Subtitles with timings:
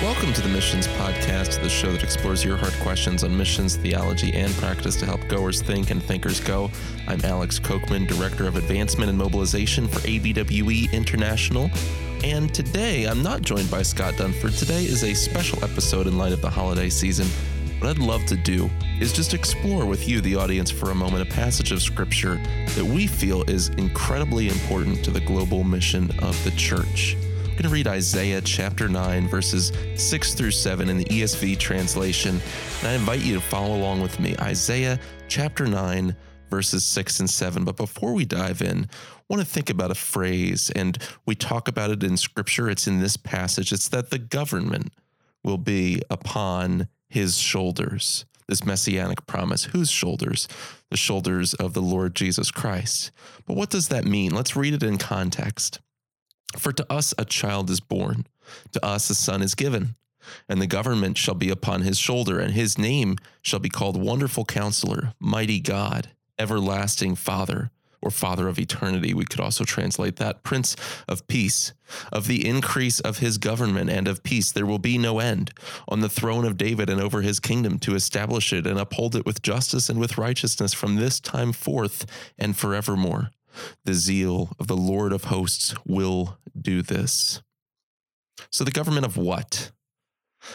[0.00, 4.32] Welcome to the Missions Podcast, the show that explores your hard questions on missions, theology,
[4.32, 6.70] and practice to help goers think and thinkers go.
[7.08, 11.68] I'm Alex Kochman, Director of Advancement and Mobilization for ABWE International.
[12.22, 14.56] And today, I'm not joined by Scott Dunford.
[14.56, 17.26] Today is a special episode in light of the holiday season.
[17.80, 18.70] What I'd love to do
[19.00, 22.40] is just explore with you, the audience, for a moment, a passage of scripture
[22.76, 27.16] that we feel is incredibly important to the global mission of the church
[27.58, 32.40] going to read Isaiah chapter 9, verses 6 through 7 in the ESV translation.
[32.78, 34.36] And I invite you to follow along with me.
[34.40, 36.14] Isaiah chapter 9,
[36.50, 37.64] verses 6 and 7.
[37.64, 41.66] But before we dive in, I want to think about a phrase, and we talk
[41.66, 42.70] about it in scripture.
[42.70, 43.72] It's in this passage.
[43.72, 44.92] It's that the government
[45.42, 48.24] will be upon his shoulders.
[48.46, 49.64] This messianic promise.
[49.64, 50.46] Whose shoulders?
[50.92, 53.10] The shoulders of the Lord Jesus Christ.
[53.46, 54.32] But what does that mean?
[54.32, 55.80] Let's read it in context.
[56.56, 58.26] For to us a child is born,
[58.72, 59.96] to us a son is given,
[60.48, 64.44] and the government shall be upon his shoulder, and his name shall be called Wonderful
[64.44, 69.12] Counselor, Mighty God, Everlasting Father, or Father of Eternity.
[69.12, 70.76] We could also translate that Prince
[71.08, 71.72] of Peace.
[72.12, 75.52] Of the increase of his government and of peace there will be no end
[75.88, 79.26] on the throne of David and over his kingdom to establish it and uphold it
[79.26, 82.06] with justice and with righteousness from this time forth
[82.38, 83.30] and forevermore
[83.84, 87.42] the zeal of the Lord of hosts will do this.
[88.50, 89.70] So, the government of what?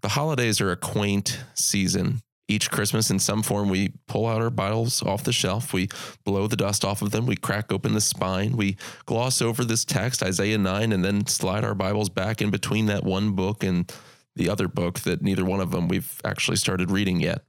[0.00, 2.22] The holidays are a quaint season.
[2.48, 5.88] Each Christmas, in some form, we pull out our Bibles off the shelf, we
[6.24, 9.84] blow the dust off of them, we crack open the spine, we gloss over this
[9.84, 13.92] text, Isaiah 9, and then slide our Bibles back in between that one book and
[14.36, 17.42] the other book that neither one of them we've actually started reading yet.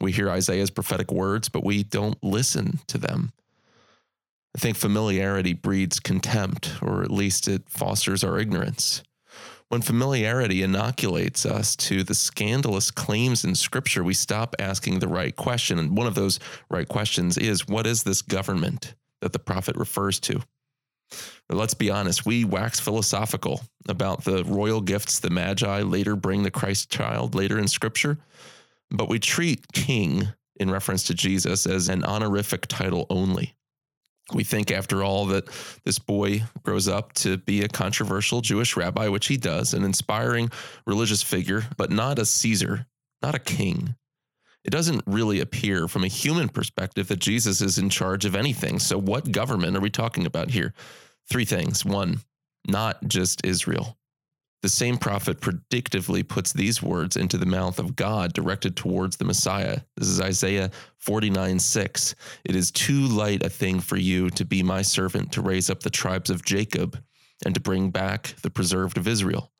[0.00, 3.32] We hear Isaiah's prophetic words, but we don't listen to them.
[4.56, 9.02] I think familiarity breeds contempt, or at least it fosters our ignorance.
[9.68, 15.36] When familiarity inoculates us to the scandalous claims in Scripture, we stop asking the right
[15.36, 15.78] question.
[15.78, 20.18] And one of those right questions is what is this government that the prophet refers
[20.20, 20.40] to?
[21.50, 26.50] let's be honest, we wax philosophical about the royal gifts the Magi later bring the
[26.50, 28.18] Christ child later in Scripture,
[28.90, 33.54] but we treat king in reference to Jesus as an honorific title only.
[34.34, 35.48] We think, after all, that
[35.84, 40.50] this boy grows up to be a controversial Jewish rabbi, which he does, an inspiring
[40.86, 42.86] religious figure, but not a Caesar,
[43.22, 43.94] not a king.
[44.64, 48.78] It doesn't really appear from a human perspective that Jesus is in charge of anything.
[48.78, 50.74] So, what government are we talking about here?
[51.30, 51.84] Three things.
[51.84, 52.20] One,
[52.66, 53.96] not just Israel.
[54.60, 59.24] The same prophet predictively puts these words into the mouth of God directed towards the
[59.24, 59.80] Messiah.
[59.96, 62.14] This is Isaiah 49 6.
[62.44, 65.80] It is too light a thing for you to be my servant to raise up
[65.80, 67.00] the tribes of Jacob
[67.44, 69.52] and to bring back the preserved of Israel.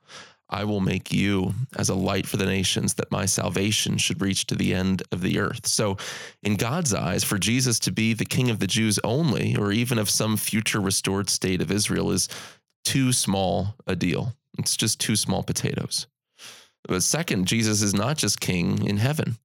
[0.50, 4.46] I will make you as a light for the nations that my salvation should reach
[4.46, 5.66] to the end of the earth.
[5.66, 5.98] So,
[6.42, 9.98] in God's eyes, for Jesus to be the king of the Jews only, or even
[9.98, 12.28] of some future restored state of Israel, is
[12.84, 14.32] too small a deal.
[14.58, 16.06] It's just too small potatoes.
[16.86, 19.36] But second, Jesus is not just king in heaven.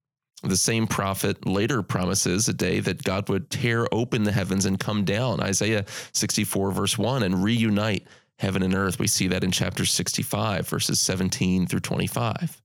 [0.42, 4.78] The same prophet later promises a day that God would tear open the heavens and
[4.78, 8.06] come down, Isaiah 64, verse 1, and reunite
[8.38, 8.98] heaven and earth.
[8.98, 12.60] We see that in chapter 65, verses 17 through 25.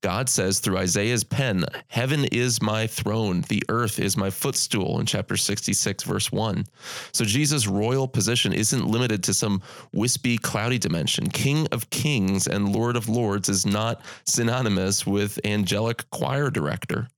[0.00, 5.06] God says through Isaiah's pen, Heaven is my throne, the earth is my footstool, in
[5.06, 6.64] chapter 66, verse 1.
[7.12, 9.62] So Jesus' royal position isn't limited to some
[9.92, 11.28] wispy, cloudy dimension.
[11.28, 17.08] King of kings and Lord of lords is not synonymous with angelic choir director.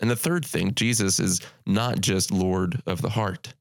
[0.00, 3.54] And the third thing, Jesus is not just Lord of the heart.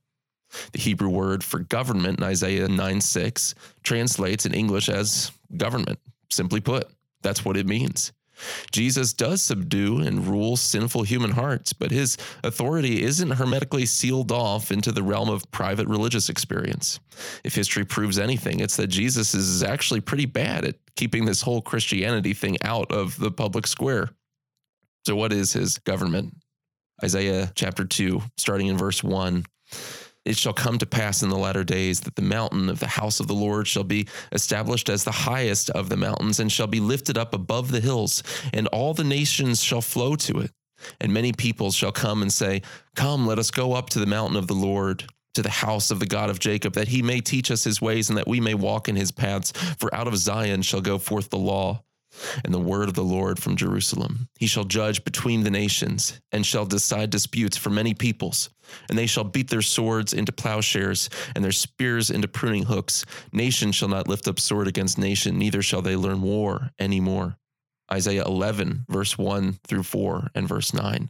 [0.72, 6.60] The Hebrew word for government in Isaiah 9 6 translates in English as government, simply
[6.60, 6.90] put.
[7.22, 8.12] That's what it means.
[8.72, 14.72] Jesus does subdue and rule sinful human hearts, but his authority isn't hermetically sealed off
[14.72, 17.00] into the realm of private religious experience.
[17.44, 21.62] If history proves anything, it's that Jesus is actually pretty bad at keeping this whole
[21.62, 24.10] Christianity thing out of the public square.
[25.06, 26.36] So, what is his government?
[27.04, 29.46] Isaiah chapter 2, starting in verse 1.
[30.30, 33.20] It shall come to pass in the latter days that the mountain of the house
[33.20, 36.80] of the Lord shall be established as the highest of the mountains, and shall be
[36.80, 38.22] lifted up above the hills,
[38.54, 40.52] and all the nations shall flow to it.
[41.02, 42.62] And many peoples shall come and say,
[42.96, 46.00] Come, let us go up to the mountain of the Lord, to the house of
[46.00, 48.54] the God of Jacob, that he may teach us his ways, and that we may
[48.54, 49.52] walk in his paths.
[49.80, 51.82] For out of Zion shall go forth the law
[52.44, 54.28] and the word of the Lord from Jerusalem.
[54.38, 58.50] He shall judge between the nations, and shall decide disputes for many peoples.
[58.90, 63.06] And they shall beat their swords into plowshares, and their spears into pruning hooks.
[63.32, 67.38] Nation shall not lift up sword against nation, neither shall they learn war any more.
[67.92, 71.10] Isaiah 11, verse 1 through 4, and verse 9.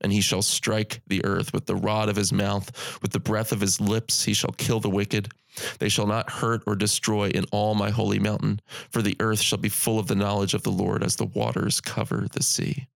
[0.00, 3.52] and he shall strike the earth with the rod of his mouth, with the breath
[3.52, 5.32] of his lips he shall kill the wicked.
[5.78, 8.60] They shall not hurt or destroy in all my holy mountain,
[8.90, 11.80] for the earth shall be full of the knowledge of the Lord as the waters
[11.80, 12.86] cover the sea.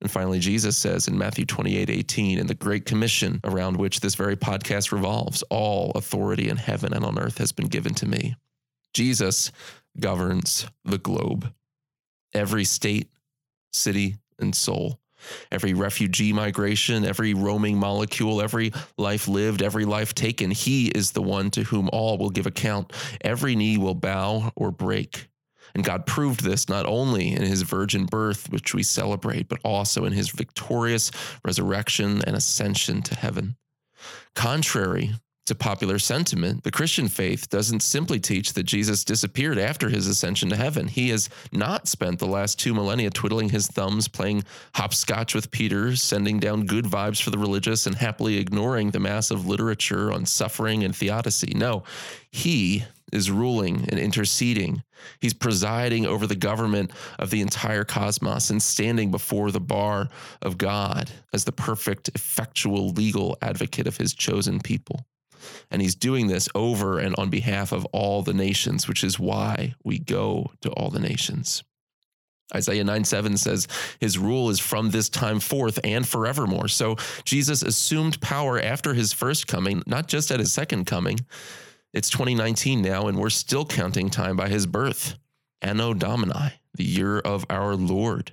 [0.00, 4.14] And finally, Jesus says in Matthew 28 18, in the Great Commission around which this
[4.14, 8.36] very podcast revolves, all authority in heaven and on earth has been given to me.
[8.94, 9.50] Jesus
[9.98, 11.52] governs the globe.
[12.32, 13.10] Every state,
[13.72, 15.00] city, and soul
[15.50, 21.22] Every refugee migration, every roaming molecule, every life lived, every life taken, he is the
[21.22, 22.92] one to whom all will give account.
[23.20, 25.28] Every knee will bow or break.
[25.74, 30.04] And God proved this not only in his virgin birth, which we celebrate, but also
[30.04, 31.10] in his victorious
[31.44, 33.56] resurrection and ascension to heaven.
[34.34, 35.14] Contrary
[35.48, 40.48] to popular sentiment, the Christian faith doesn't simply teach that Jesus disappeared after his ascension
[40.50, 40.88] to heaven.
[40.88, 45.96] He has not spent the last two millennia twiddling his thumbs, playing hopscotch with Peter,
[45.96, 50.84] sending down good vibes for the religious, and happily ignoring the massive literature on suffering
[50.84, 51.52] and theodicy.
[51.54, 51.82] No,
[52.30, 54.82] he is ruling and interceding.
[55.20, 60.08] He's presiding over the government of the entire cosmos and standing before the bar
[60.42, 65.06] of God as the perfect, effectual legal advocate of his chosen people.
[65.70, 69.74] And he's doing this over and on behalf of all the nations, which is why
[69.84, 71.62] we go to all the nations.
[72.54, 73.68] Isaiah 9 7 says,
[74.00, 76.68] His rule is from this time forth and forevermore.
[76.68, 81.18] So Jesus assumed power after his first coming, not just at his second coming.
[81.92, 85.18] It's 2019 now, and we're still counting time by his birth.
[85.60, 88.32] Anno Domini, the year of our Lord.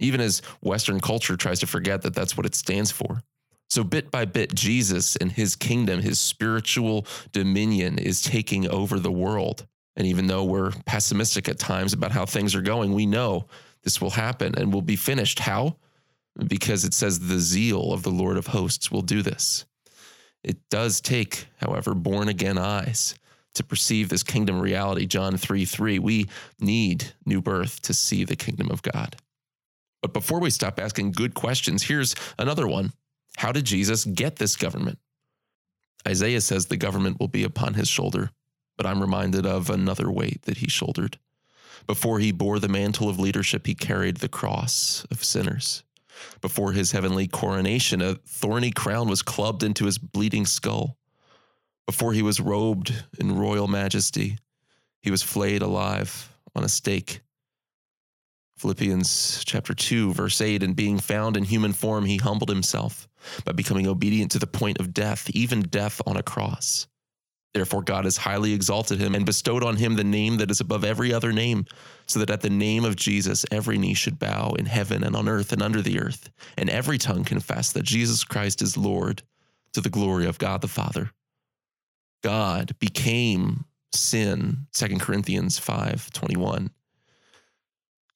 [0.00, 3.22] Even as Western culture tries to forget that that's what it stands for.
[3.70, 9.10] So, bit by bit, Jesus and his kingdom, his spiritual dominion is taking over the
[9.10, 9.66] world.
[9.96, 13.46] And even though we're pessimistic at times about how things are going, we know
[13.82, 15.38] this will happen and will be finished.
[15.38, 15.76] How?
[16.46, 19.64] Because it says the zeal of the Lord of hosts will do this.
[20.42, 23.14] It does take, however, born again eyes
[23.54, 25.06] to perceive this kingdom reality.
[25.06, 25.98] John 3 3.
[25.98, 26.28] We
[26.60, 29.16] need new birth to see the kingdom of God.
[30.02, 32.92] But before we stop asking good questions, here's another one
[33.36, 34.98] how did Jesus get this government?
[36.06, 38.30] Isaiah says the government will be upon his shoulder,
[38.76, 41.18] but I'm reminded of another weight that he shouldered.
[41.86, 45.82] Before he bore the mantle of leadership, he carried the cross of sinners.
[46.40, 50.96] Before his heavenly coronation, a thorny crown was clubbed into his bleeding skull.
[51.86, 54.38] Before he was robed in royal majesty,
[55.02, 57.20] he was flayed alive on a stake.
[58.56, 63.08] Philippians chapter 2, verse 8, and being found in human form, he humbled himself
[63.44, 66.86] by becoming obedient to the point of death, even death on a cross.
[67.52, 70.84] Therefore, God has highly exalted him and bestowed on him the name that is above
[70.84, 71.66] every other name,
[72.06, 75.28] so that at the name of Jesus every knee should bow in heaven and on
[75.28, 79.22] earth and under the earth, and every tongue confess that Jesus Christ is Lord
[79.72, 81.10] to the glory of God the Father.
[82.24, 86.70] God became sin, 2 Corinthians 5 21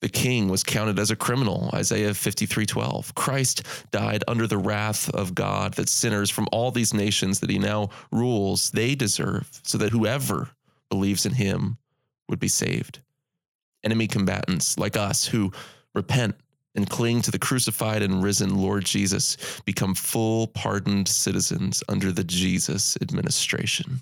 [0.01, 3.15] the king was counted as a criminal, Isaiah 53:12.
[3.15, 7.59] Christ died under the wrath of God that sinners from all these nations that he
[7.59, 10.51] now rules, they deserve, so that whoever
[10.89, 11.79] believes in him
[12.29, 13.01] would be saved.
[13.83, 15.53] Enemy combatants like us who
[15.95, 16.37] repent
[16.75, 22.25] and cling to the crucified and risen Lord Jesus become full pardoned citizens under the
[22.25, 24.01] Jesus administration.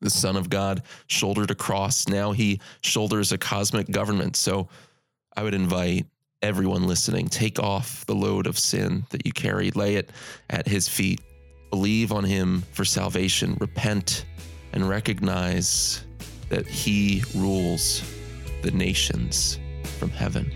[0.00, 2.08] The Son of God shouldered a cross.
[2.08, 4.34] Now he shoulders a cosmic government.
[4.34, 4.68] So
[5.36, 6.06] I would invite
[6.42, 10.10] everyone listening take off the load of sin that you carry, lay it
[10.50, 11.20] at his feet,
[11.70, 14.26] believe on him for salvation, repent,
[14.72, 16.04] and recognize
[16.48, 18.02] that he rules
[18.62, 19.58] the nations
[19.98, 20.50] from heaven.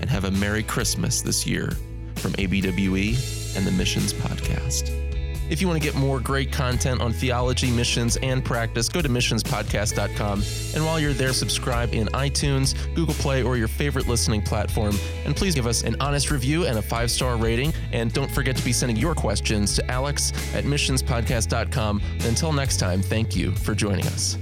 [0.00, 1.72] And have a Merry Christmas this year
[2.16, 5.09] from ABWE and the Missions Podcast.
[5.50, 9.08] If you want to get more great content on theology, missions, and practice, go to
[9.08, 10.42] missionspodcast.com.
[10.74, 14.96] And while you're there, subscribe in iTunes, Google Play, or your favorite listening platform.
[15.24, 17.72] And please give us an honest review and a five star rating.
[17.92, 22.00] And don't forget to be sending your questions to alex at missionspodcast.com.
[22.24, 24.38] Until next time, thank you for joining us.